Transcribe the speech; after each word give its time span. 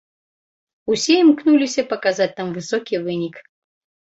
Усе 0.93 1.17
імкнуліся 1.25 1.81
паказаць 1.91 2.31
там 2.41 2.47
высокі 2.59 2.95
вынік. 3.05 3.35